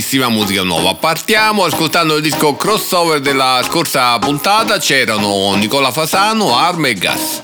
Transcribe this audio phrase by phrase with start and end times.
[0.00, 0.94] tantissima musica nuova.
[0.94, 7.40] Partiamo ascoltando il disco crossover della scorsa puntata, c'erano Nicola Fasano, Arme e Gas.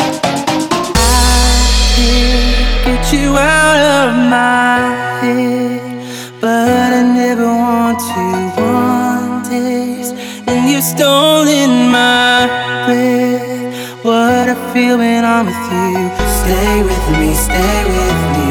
[14.02, 16.10] What I feel when I'm with you.
[16.44, 18.45] Stay with me, stay with me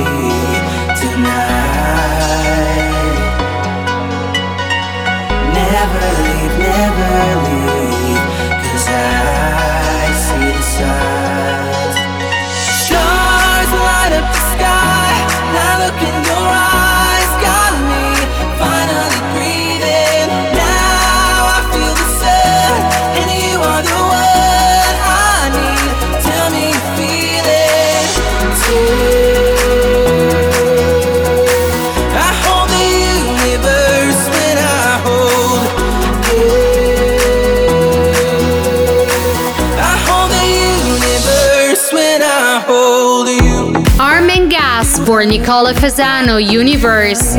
[45.37, 47.35] Nicola Fasano Universe.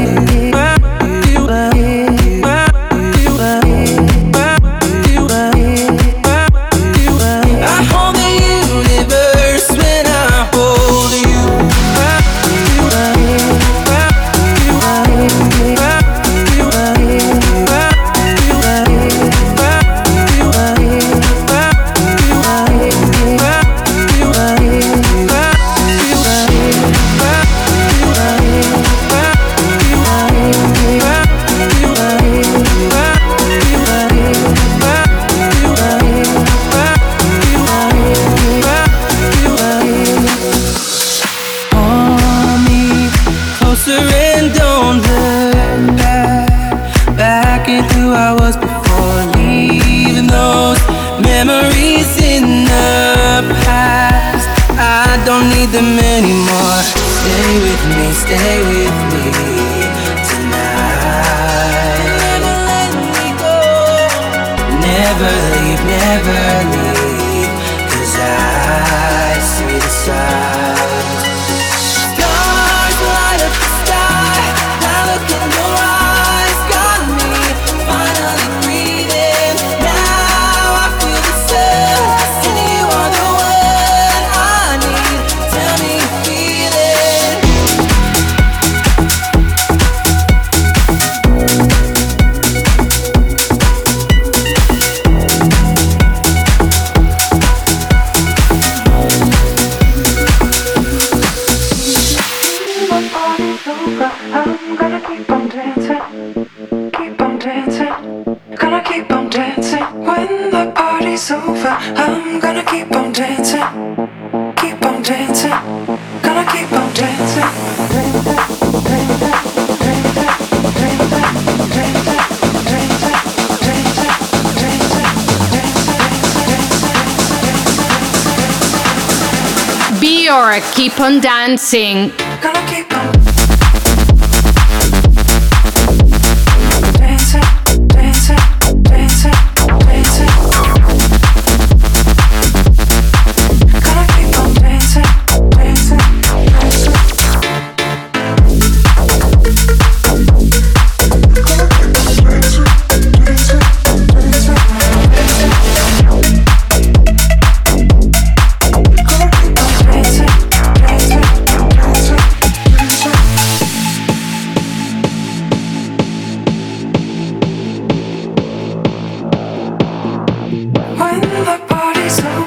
[130.88, 132.25] Keep on dancing.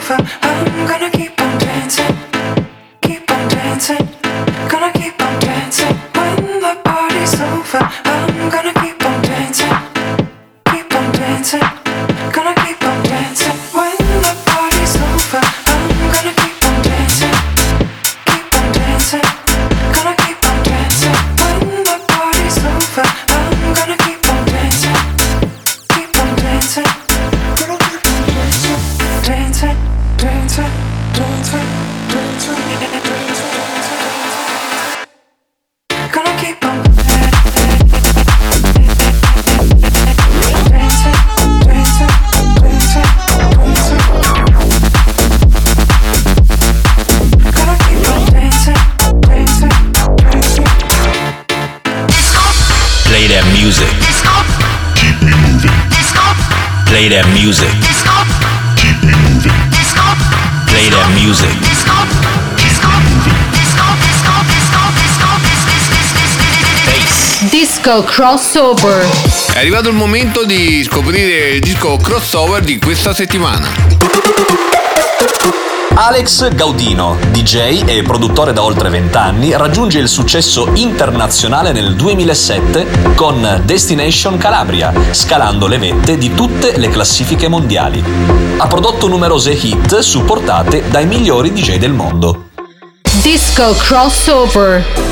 [0.10, 0.69] forever.
[68.00, 69.06] Disco crossover.
[69.54, 73.68] È arrivato il momento di scoprire il disco crossover di questa settimana.
[75.96, 83.16] Alex Gaudino, DJ e produttore da oltre 20 anni, raggiunge il successo internazionale nel 2007
[83.16, 88.02] con Destination Calabria, scalando le vette di tutte le classifiche mondiali.
[88.58, 92.50] Ha prodotto numerose hit supportate dai migliori DJ del mondo.
[93.22, 95.09] Disco crossover.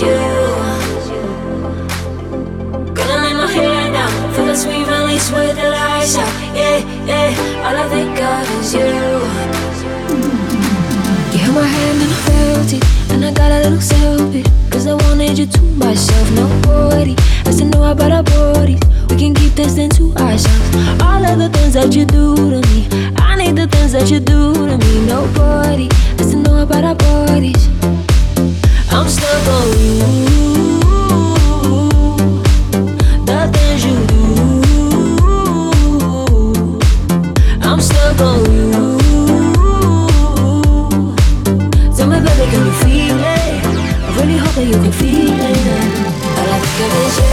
[0.00, 0.08] You.
[2.94, 6.32] Gonna lay my head sweet release with the lights out.
[6.54, 7.66] Yeah, yeah.
[7.66, 8.86] All I think of is you.
[11.32, 13.80] You held my hand and I felt it, and I got a little
[14.86, 17.16] I wanted you to myself, nobody.
[17.92, 18.80] About our bodies.
[19.10, 21.02] We can keep this thing to ourselves.
[21.02, 24.18] All of the things that you do to me, I need the things that you
[24.18, 25.06] do to me.
[25.06, 25.90] Nobody.
[26.18, 27.68] I said no about our bodies.
[29.02, 29.08] I'm
[37.80, 38.98] з тобою.
[41.96, 43.64] Tell me, baby, can you feel it?
[44.06, 45.66] I really hope that you can feel it.
[46.38, 47.31] I like the vision.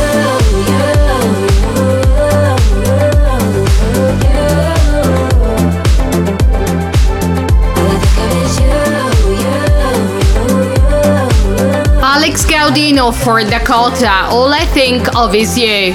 [12.79, 14.27] Alex Gaudino for Dakota.
[14.29, 15.93] All I think of is you.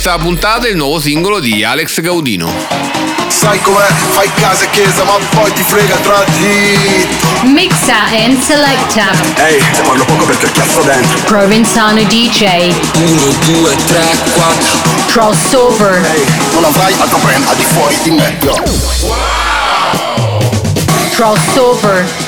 [0.00, 2.48] Questa puntata, il nuovo singolo di Alex Gaudino.
[3.26, 3.84] Sai com'è?
[4.10, 7.46] Fai casa e chiesa, ma poi ti frega tra dito.
[7.46, 9.10] Mixa and selecta.
[9.44, 11.18] Ehi, te parlo poco perché ho chiasso dentro.
[11.24, 12.72] Provenzano DJ.
[12.94, 14.78] 1, 2, 3, 4.
[15.08, 16.04] Crossover.
[16.14, 18.38] Ehi, non avrai altro brand al di fuori di me.
[18.40, 18.54] Yo.
[21.10, 22.27] Crossover.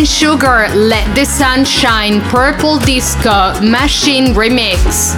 [0.00, 5.10] And Sugar, Let the Sun Shine, Purple Disco, Machine Remix.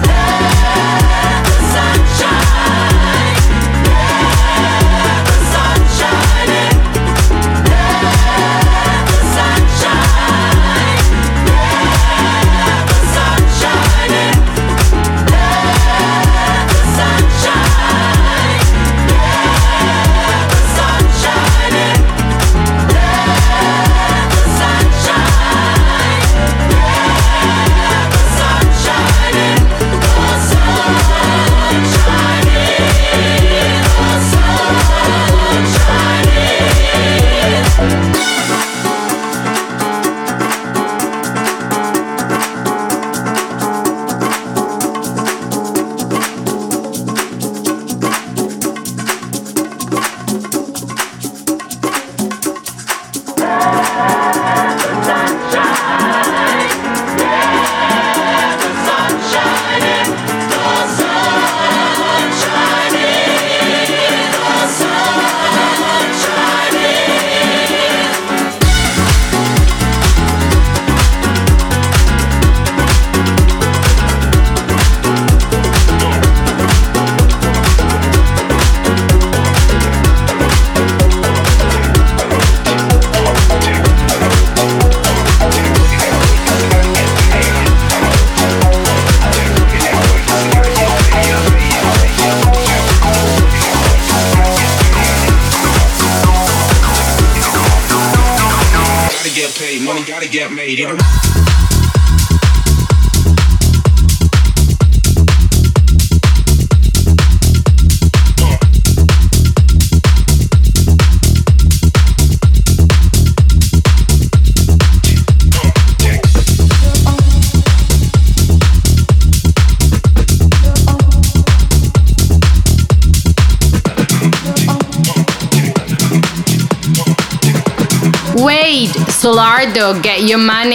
[130.01, 130.72] get your money.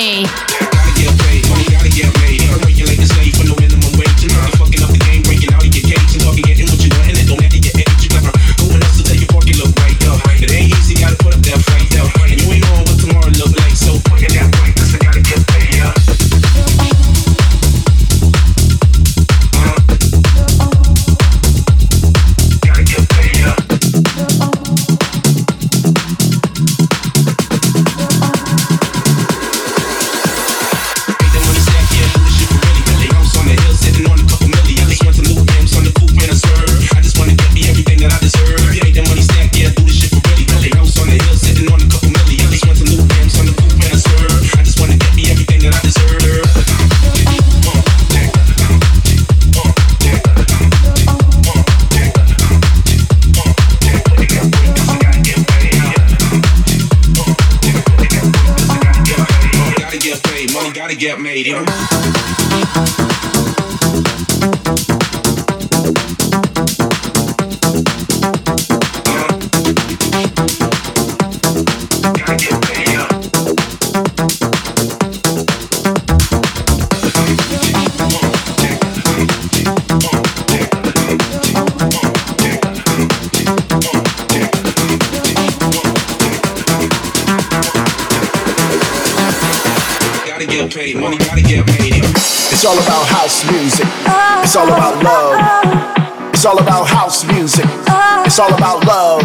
[98.99, 99.23] love.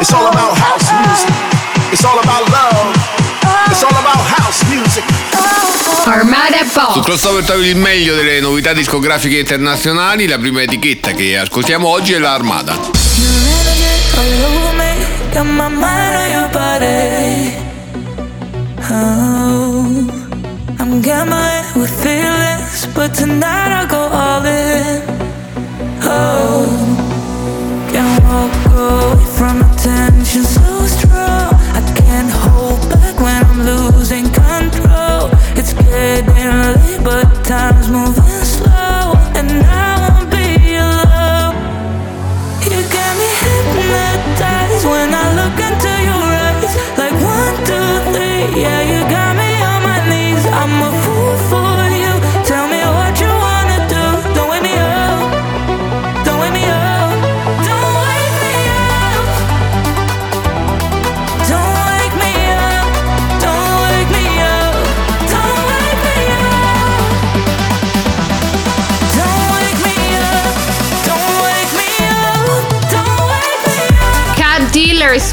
[0.00, 1.30] It's all about house music.
[1.92, 2.90] It's all about love.
[3.70, 5.04] It's all about house music.
[6.04, 7.00] Armada Pop.
[7.04, 10.26] Crossover trovi il meglio delle novità discografiche internazionali.
[10.26, 12.74] La prima etichetta che ascoltiamo oggi è la Armada.
[26.04, 26.66] Oh,
[27.92, 28.61] can't walk
[37.52, 38.31] times moving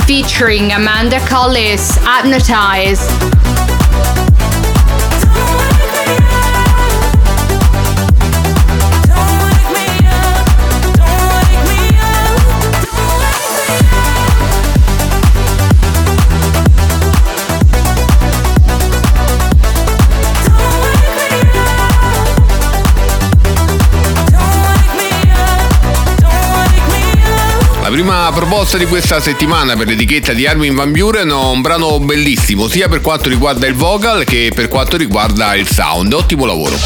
[0.09, 3.28] featuring Amanda Collis, Hypnotize.
[27.89, 31.99] La prima proposta di questa settimana per l'etichetta di Armin Van Buren è un brano
[31.99, 36.13] bellissimo, sia per quanto riguarda il vocal che per quanto riguarda il sound.
[36.13, 36.77] Ottimo lavoro.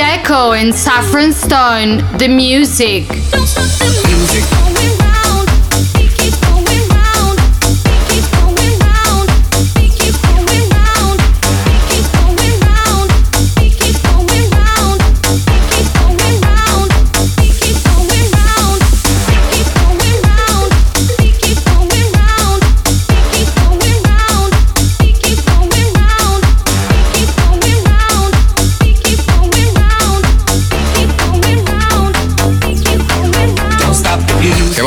[0.00, 3.06] Deco and Saffron Stone, the music.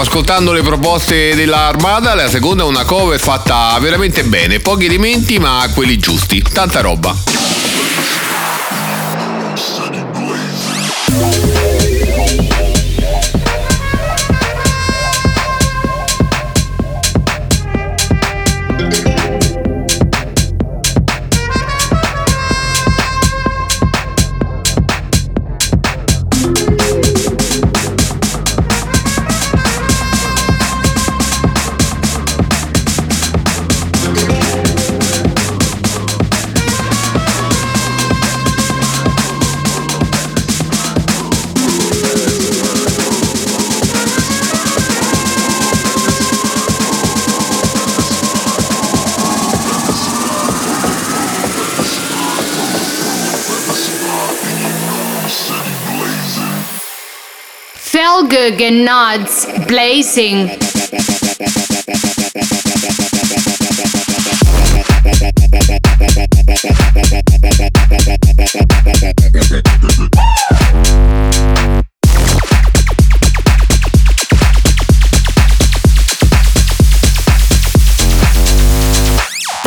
[0.04, 5.66] Ascoltando le proposte dell'Armada, la seconda è una cover fatta veramente bene, pochi elementi ma
[5.74, 7.62] quelli giusti, tanta roba.
[58.51, 60.73] Grenades blazing.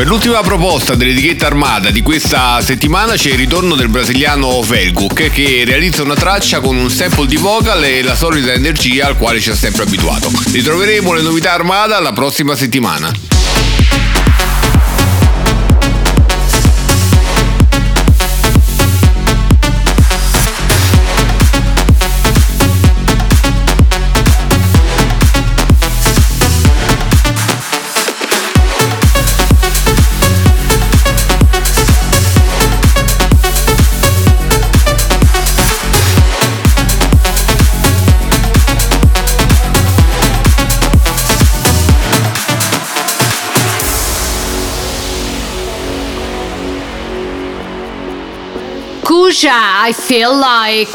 [0.07, 5.65] Per l'ultima proposta dell'etichetta armata di questa settimana c'è il ritorno del brasiliano Velguk che
[5.67, 9.51] realizza una traccia con un sample di vocal e la solita energia al quale ci
[9.51, 10.31] ha sempre abituato.
[10.53, 13.26] Ritroveremo le novità armata la prossima settimana.
[49.37, 50.89] Kuja, I feel like.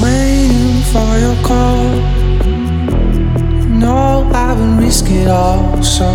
[0.00, 1.82] waiting for your call.
[3.66, 5.82] No, I would risk it all.
[5.82, 6.06] So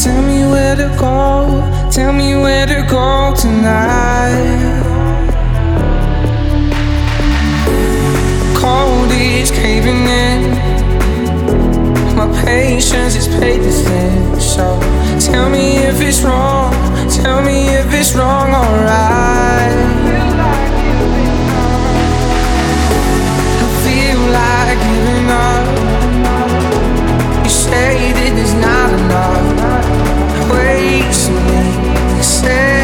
[0.00, 1.90] tell me where to go.
[1.90, 4.78] Tell me where to go tonight.
[8.54, 10.54] Cold is caving in.
[12.14, 14.40] My patience is paid thin.
[14.40, 14.78] So
[15.18, 16.87] tell me if it's wrong.
[17.22, 19.76] Tell me if it's wrong, alright.
[23.62, 25.66] I feel like giving up.
[27.44, 29.58] You say that there's not enough
[31.28, 31.28] me
[32.16, 32.77] to say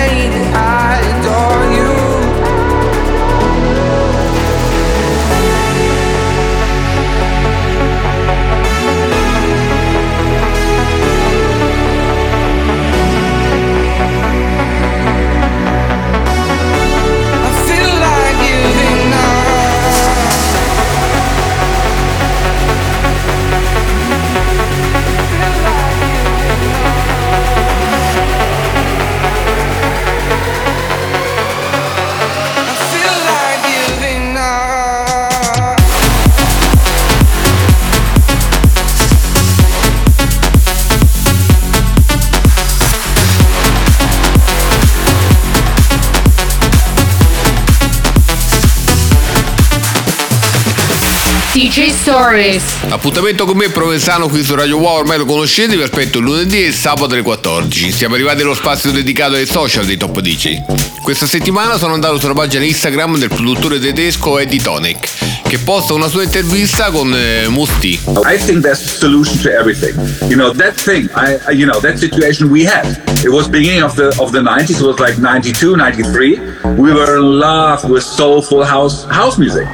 [52.05, 52.63] Stories.
[52.91, 56.63] Appuntamento con me Provenzano qui su Radio Wow, ormai lo conoscete, vi aspetto il lunedì
[56.63, 57.91] e il sabato alle 14.
[57.91, 60.65] Siamo arrivati allo spazio dedicato ai social dei top DJ.
[61.03, 65.09] Questa settimana sono andato sulla pagina Instagram del produttore tedesco Eddie Tonic,
[65.49, 67.99] che posta una sua intervista con eh, Musti.
[68.31, 69.95] I think there's a solution to everything.
[70.29, 71.09] You know that thing.
[71.17, 72.85] I, I- you know that situation we had.
[73.25, 74.79] It was beginning of the of the 90s.
[74.79, 76.39] It was like 92, 93.
[76.77, 79.67] We were in love with soulful house house music.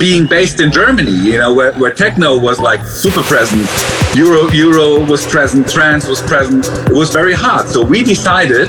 [0.00, 3.68] Being based in Germany, you know, where, where techno was like super present,
[4.16, 6.66] Euro Euro was present, trance was present.
[6.88, 7.68] It was very hard.
[7.68, 8.68] So we decided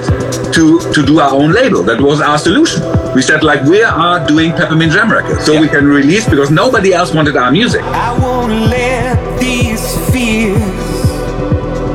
[0.56, 0.63] to
[0.96, 1.84] to do our own label.
[1.84, 2.82] That was our solution.
[3.15, 6.94] We said like we are doing Peppermint Jam records, so we can release because nobody
[6.94, 7.82] else wanted our music.
[7.82, 10.60] I won't let these fears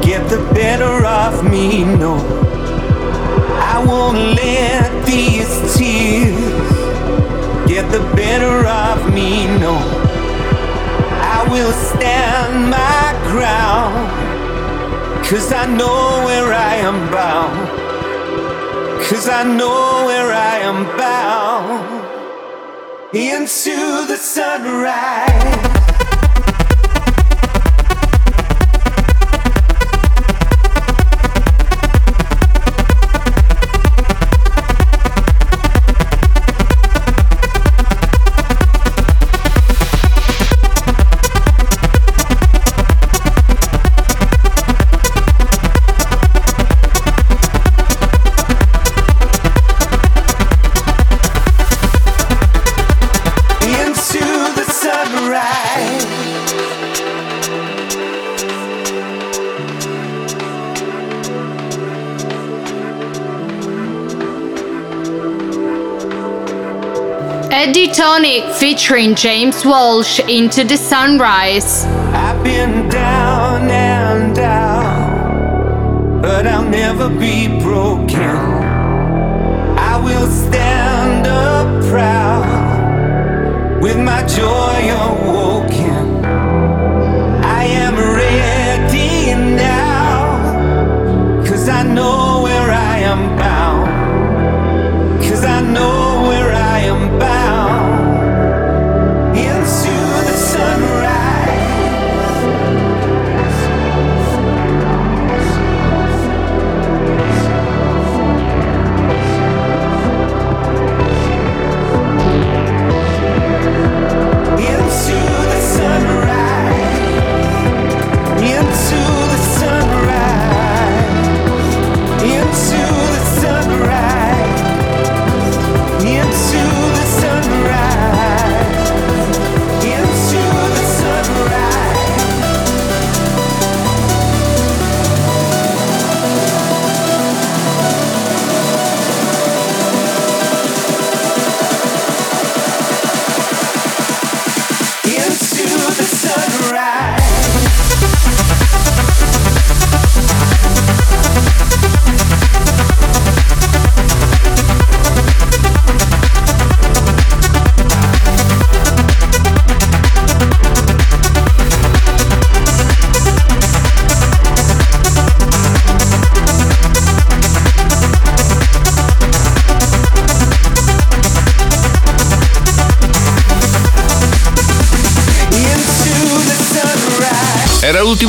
[0.03, 2.15] get the better of me, no.
[3.75, 4.56] I won't let
[8.17, 9.77] better of me, no.
[11.37, 14.09] I will stand my ground,
[15.27, 17.87] cause I know where I am bound.
[19.09, 22.07] Cause I know where I am bound
[23.15, 25.26] into the sunrise.
[68.59, 71.85] Featuring James Walsh into the sunrise.
[71.85, 74.07] I've been down and
[76.27, 78.37] but I'll never be broken.
[79.79, 84.91] I will stand up proud with my joy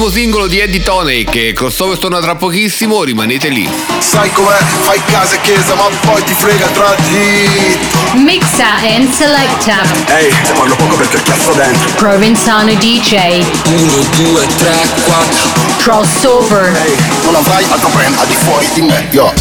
[0.07, 3.69] L'ultimo singolo di Eddie Tonic che crossover torna tra pochissimo, rimanete lì.
[3.99, 4.57] Sai com'è?
[4.81, 7.77] Fai casa e chiesa, ma poi ti frega tra di.
[8.13, 9.81] Mixa and selecta.
[10.15, 11.89] Ehi, te parlo poco perché cazzo dentro.
[11.95, 13.43] Provenzano DJ.
[13.65, 15.49] 1, 2, 3, 4.
[15.79, 16.73] Crossover.
[16.85, 19.33] Ehi, non avrai altro brand al di fuori di me, yo.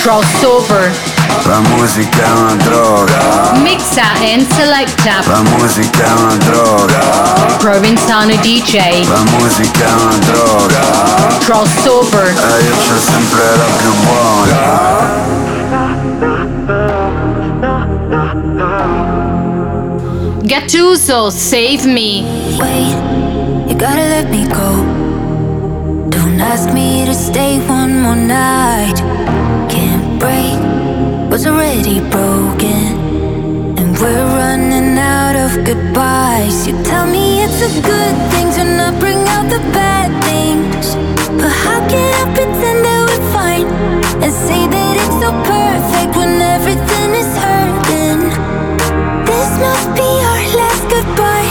[0.00, 1.13] Crossover.
[1.46, 3.52] La musica è una droga.
[3.56, 5.22] Mixa and selecta.
[5.26, 6.98] La musica è una droga.
[7.58, 9.06] Provenzano DJ.
[9.06, 10.80] La musica è una droga.
[11.40, 12.28] Crossover.
[12.28, 15.02] E io c'ho sempre la più buona.
[20.44, 22.24] Gattuso, save me.
[22.58, 22.96] Wait,
[23.68, 24.82] you gotta let me go.
[26.08, 29.02] Don't ask me to stay one more night.
[31.34, 32.94] What's already broken.
[33.76, 36.64] And we're running out of goodbyes.
[36.64, 40.94] You tell me it's a good thing to not bring out the bad things.
[41.42, 43.66] But how can I pretend that we're fine
[44.22, 48.30] and say that it's so perfect when everything is hurting?
[49.26, 51.50] This must be our last goodbye.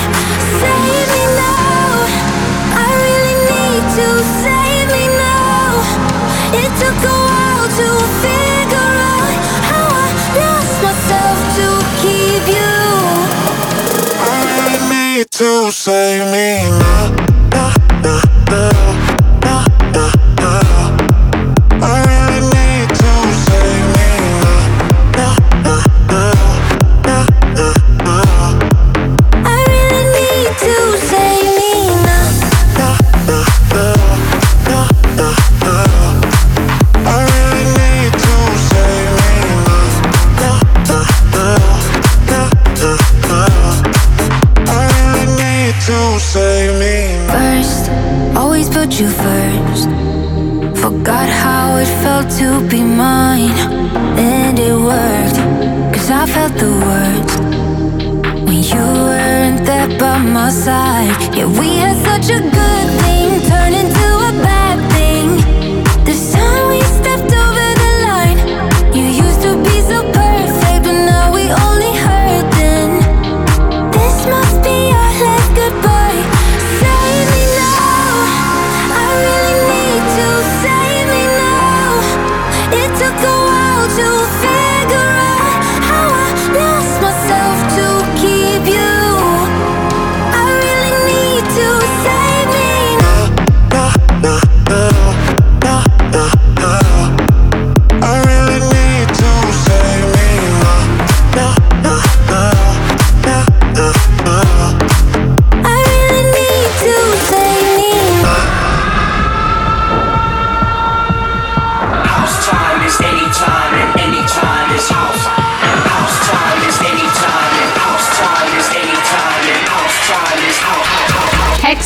[0.64, 2.08] Save me now.
[2.72, 4.08] I really need to
[15.32, 17.23] To save me now.
[56.24, 57.34] I felt the words.
[58.48, 61.36] When you weren't there by my side.
[61.36, 62.93] Yeah, we had such a good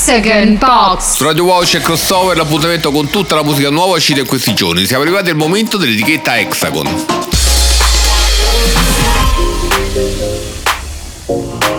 [0.10, 1.16] Hexagon Box.
[1.16, 4.86] Su Radio Wow c'è crossover, l'appuntamento con tutta la musica nuova uscita in questi giorni.
[4.86, 7.06] Siamo arrivati al momento dell'etichetta Hexagon.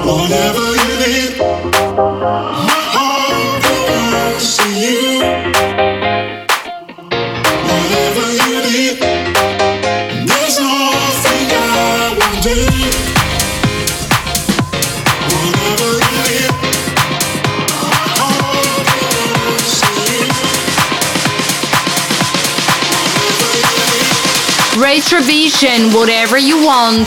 [0.04, 0.67] Whatever
[24.88, 27.06] Retrovision, whatever you want.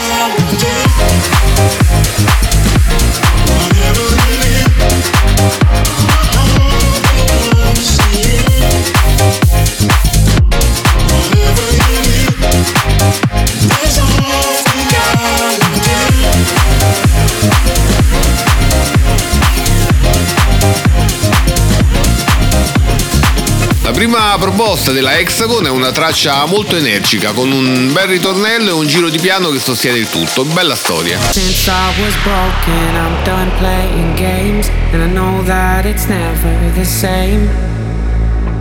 [24.71, 29.09] Proposta della Hexagon è una traccia molto energica, con un bel ritornello e un giro
[29.09, 30.45] di piano che sostiene il tutto.
[30.45, 31.19] Bella storia.
[31.31, 36.85] Since I was broken, I'm done playing games, and I know that it's never the
[36.85, 37.49] same.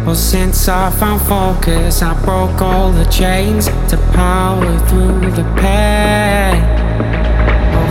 [0.04, 7.19] Well, since I found focus, I broke all the chains to power through the pain.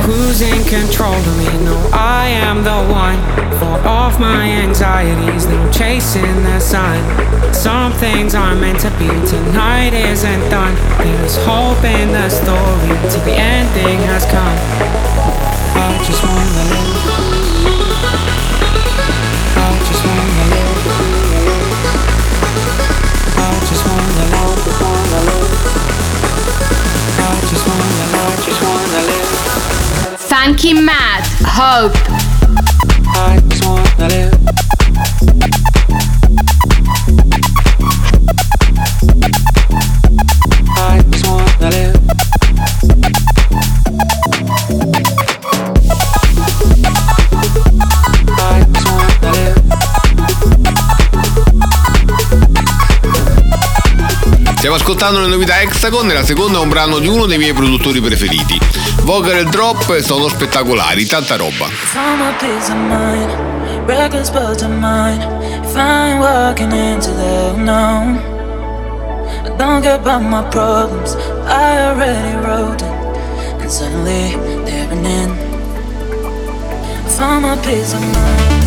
[0.10, 1.46] Who's in control of me?
[1.66, 3.22] No, I am the one.
[3.60, 6.98] For off my anxieties, No chasing the sun.
[7.54, 9.06] Some things are meant to be.
[9.06, 10.74] Tonight isn't done.
[10.98, 14.58] There's hope in the story till the ending has come.
[15.78, 16.90] I just wanna live.
[19.62, 20.90] I just wanna live.
[23.38, 24.58] I just wanna live.
[27.20, 28.06] I just wanna.
[28.18, 29.19] I just wanna live.
[30.30, 31.98] Funky Matt, Hope.
[54.70, 57.54] Stiamo ascoltando le novità Hexagon e la seconda è un brano di uno dei miei
[57.54, 58.56] produttori preferiti.
[59.02, 61.66] Vocal e Drop sono spettacolari, tanta roba.
[61.66, 62.22] Found
[77.42, 78.59] my peace of mind.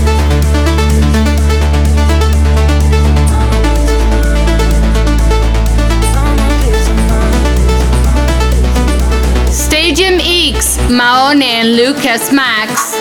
[10.92, 12.92] Maone and Lucas Max.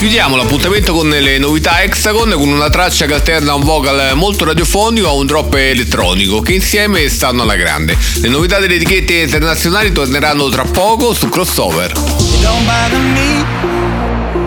[0.00, 5.06] Chiudiamo l'appuntamento con le novità Hexagon con una traccia che alterna un vocal molto radiofonico
[5.06, 7.98] a un drop elettronico che insieme stanno alla grande.
[8.22, 11.92] Le novità delle etichette internazionali torneranno tra poco su Crossover.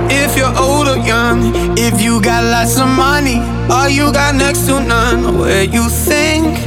[0.10, 1.78] If you're old or young.
[1.78, 3.40] If you got lots of money
[3.70, 5.38] or you got next to none.
[5.38, 6.58] Where you think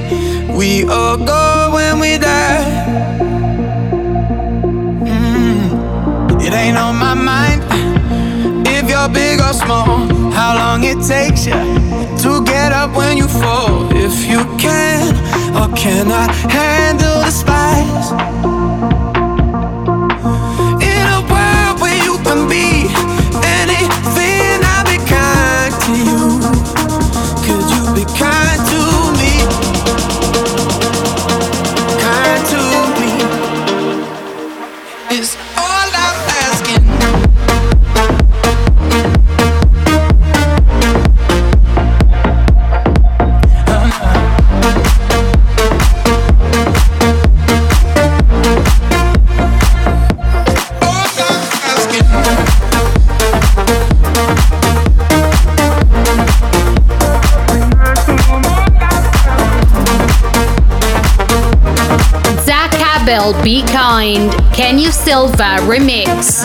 [0.54, 2.64] we all go when we die.
[5.02, 7.64] Mm, It ain't on my mind
[8.96, 10.08] you're big or small.
[10.32, 11.58] How long it takes you
[12.22, 13.88] to get up when you fall.
[13.92, 15.14] If you can
[15.60, 18.08] or cannot handle the spice.
[20.90, 22.68] In a world where you can be
[23.60, 26.20] anything, I'll be kind to you.
[27.44, 28.45] Could you be kind
[63.06, 66.42] Bell Be Kind, Kenya Silva Remix.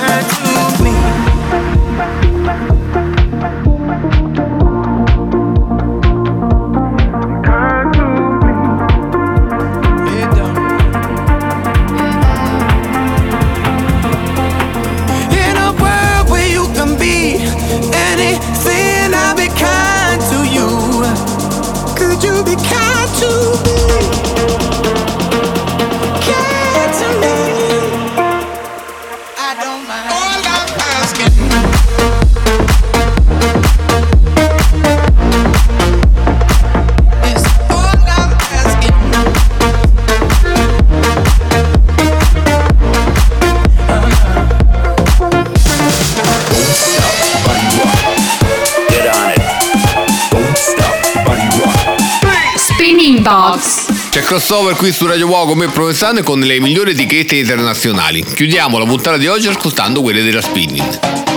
[54.22, 58.24] C'è crossover qui su Radio Wow con me Provenzano con le migliori etichette internazionali.
[58.24, 61.31] Chiudiamo la puntata di oggi ascoltando quelle della Spinning.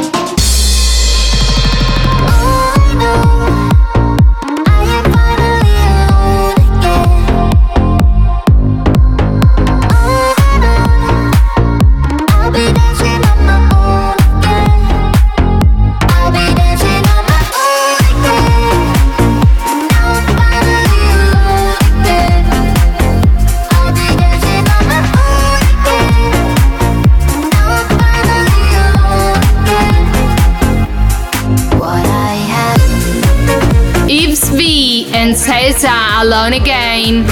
[36.24, 37.26] Alone Again.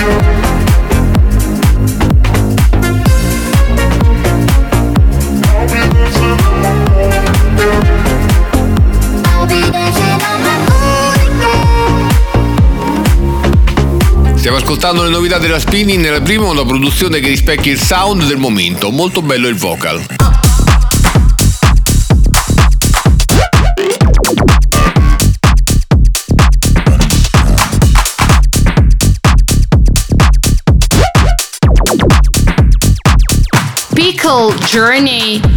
[14.35, 18.37] Stiamo ascoltando le novità della Spinning nella prima una produzione che rispecchia il sound del
[18.37, 20.05] momento, molto bello il vocal.
[34.23, 35.52] musical journey.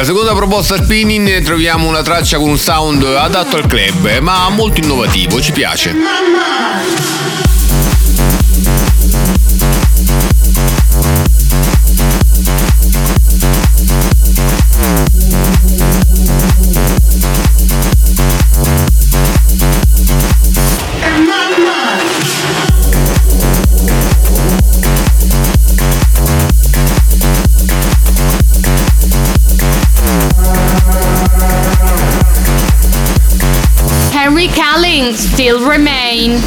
[0.00, 4.20] Per la seconda proposta Spinning troviamo una traccia con un sound adatto al club, eh,
[4.20, 5.90] ma molto innovativo, ci piace.
[5.90, 7.09] Henry
[35.52, 36.38] will remain.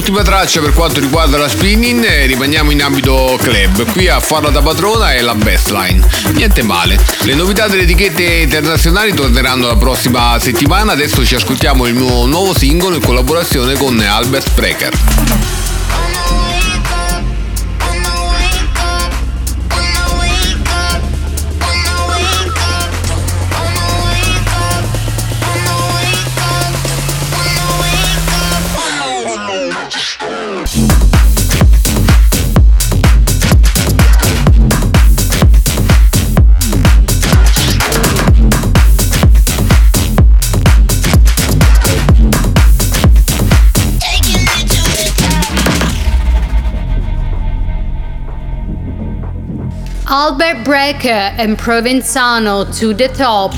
[0.00, 3.84] Ultima traccia per quanto riguarda la spinning, eh, rimaniamo in ambito club.
[3.92, 6.02] Qui a farla da padrona è la Bestline.
[6.32, 6.98] Niente male.
[7.24, 10.92] Le novità delle etichette internazionali torneranno la prossima settimana.
[10.92, 14.99] Adesso ci ascoltiamo il mio nuovo singolo in collaborazione con Albert Sprecher.
[50.80, 53.52] And Provenzano to the top.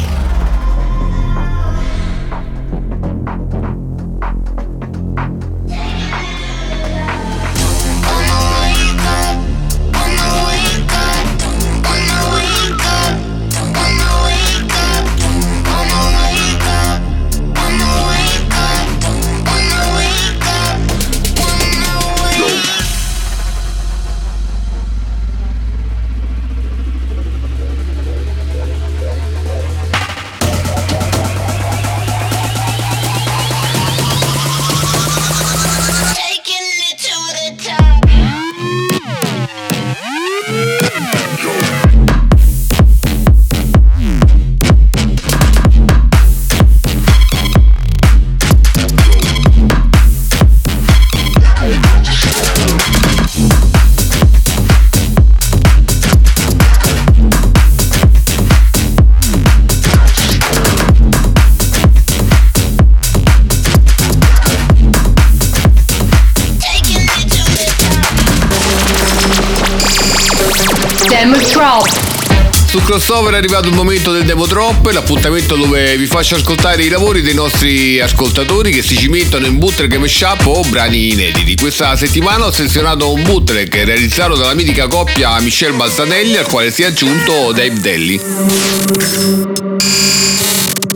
[73.13, 77.21] Crossover è arrivato il momento del Demo Drop, l'appuntamento dove vi faccio ascoltare i lavori
[77.21, 81.55] dei nostri ascoltatori che si cimentano in bootleg mashup o brani inediti.
[81.57, 86.85] Questa settimana ho selezionato un bootleg realizzato dalla mitica coppia Michelle Balzanelli al quale si
[86.85, 88.19] è aggiunto Dave Delli.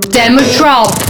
[0.09, 1.06] Demo Drop.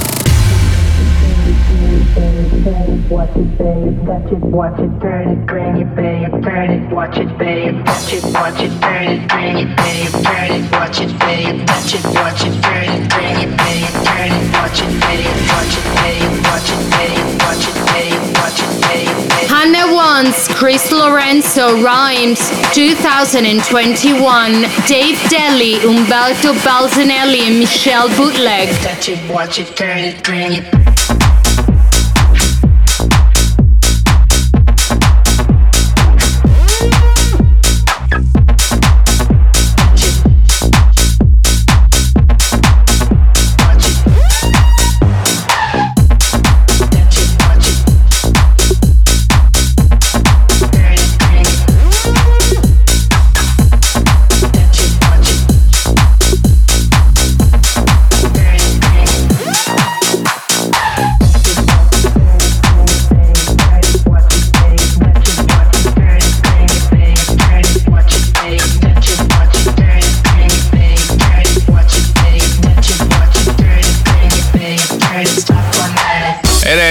[19.53, 22.41] Hannah Wants, Chris Lorenzo Rhymes,
[22.73, 24.53] 2021,
[24.87, 28.71] Dave Delli, Umberto Balzanelli and Michelle Bootleg.
[28.81, 30.96] Touch it, watch it, turn it, bring it.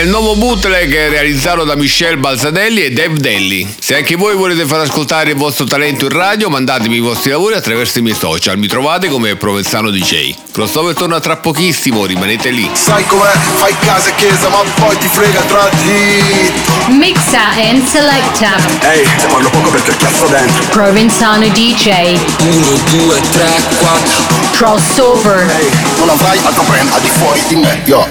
[0.06, 3.68] Il nuovo bootleg realizzato da Michelle Balzadelli e Dave Delli.
[3.80, 7.56] Se anche voi volete far ascoltare il vostro talento in radio, mandatemi i vostri lavori
[7.56, 8.56] attraverso i miei social.
[8.60, 10.36] Mi trovate come Provenzano DJ.
[10.52, 12.70] Crossover torna tra pochissimo, rimanete lì.
[12.74, 13.32] Sai com'è?
[13.56, 16.52] Fai casa e chiesa, ma poi ti frega tra di.
[16.94, 18.58] Mixa and Selecta.
[18.82, 20.66] Ehi, se parlo poco perché cazzo dentro.
[20.70, 22.16] Provenzano DJ.
[22.42, 24.24] 1, 2, 3, 4.
[24.52, 25.50] Crossover.
[25.50, 27.82] Ehi, non avrai altro brand al di fuori di me.
[27.86, 28.08] Yo.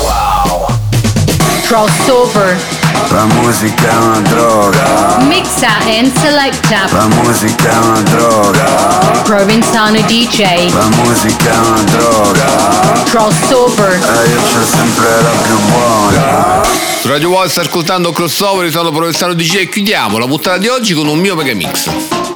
[0.00, 0.25] Wow.
[1.66, 2.56] Crossover.
[3.10, 5.16] La musica è una droga.
[5.22, 6.86] Mixa and Selecta.
[6.92, 8.64] La musica è una droga.
[9.24, 10.72] Provenzano DJ.
[10.72, 13.02] La musica è una droga.
[13.06, 13.92] Crossover.
[13.94, 16.62] E io c'ho sempre la più buona.
[17.00, 20.94] Su Radio Wall sta ascoltando Crossover, sono Provenzano DJ e chiudiamo la puntata di oggi
[20.94, 21.84] con un mio megamix.
[21.84, 22.35] To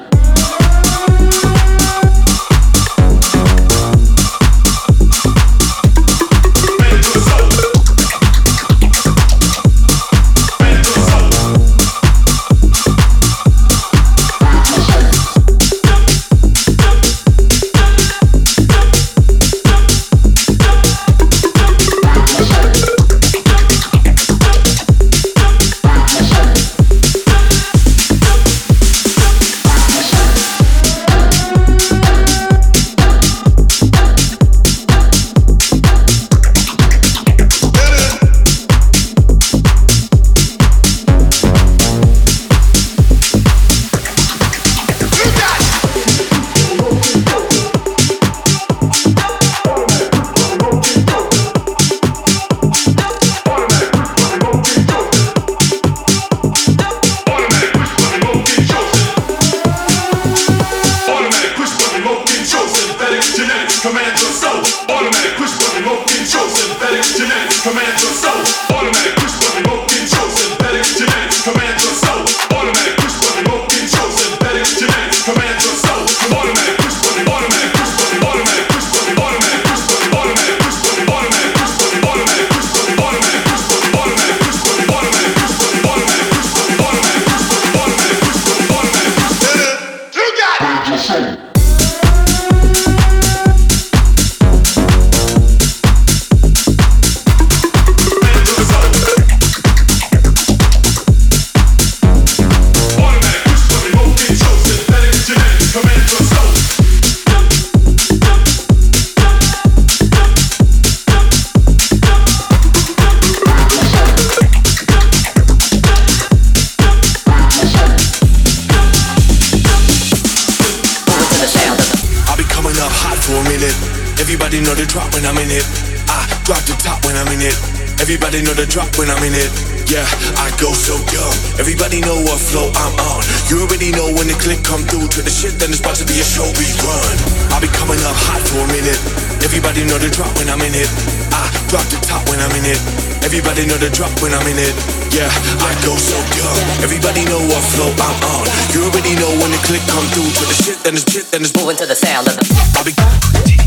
[127.05, 127.55] When I'm in it.
[128.01, 129.51] Everybody know the drop when I'm in it.
[129.85, 130.07] Yeah,
[130.39, 131.35] I go so dumb.
[131.59, 133.21] Everybody know what flow I'm on.
[133.51, 136.07] You already know when the click come through to the shit, then it's about to
[136.07, 137.15] be a show we run.
[137.51, 138.97] I'll be coming up hot for a minute.
[139.43, 140.89] Everybody know the drop when I'm in it.
[141.35, 142.79] I drop the top when I'm in it.
[143.21, 144.73] Everybody know the drop when I'm in it.
[145.11, 145.29] Yeah,
[145.61, 146.57] I go so dumb.
[146.81, 148.43] Everybody know what flow I'm on.
[148.71, 151.45] You already know when the click come through to the shit, then it's shit, then
[151.45, 152.43] it's moving to the sound of the.
[152.79, 153.60] I'll be.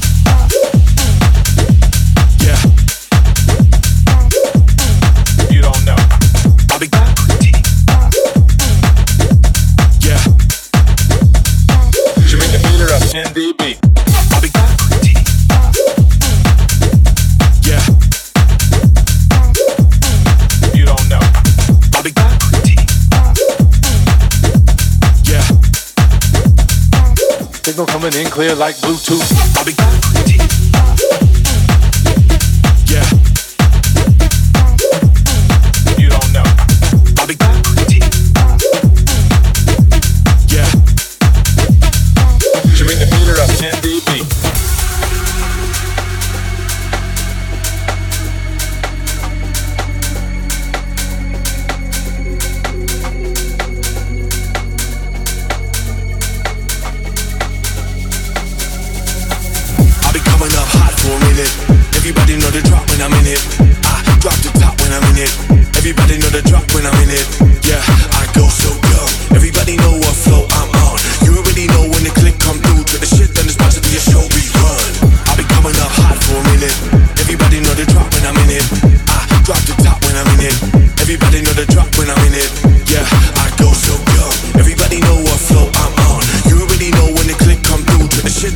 [10.01, 10.20] Yeah.
[12.37, 12.59] Make the
[12.93, 13.78] up 10 dB.
[14.32, 14.49] I'll be.
[17.64, 17.85] Yeah.
[20.74, 21.20] You don't know.
[25.24, 25.47] Yeah.
[27.62, 29.32] Signal coming in clear like Bluetooth.
[29.57, 30.13] I'll be.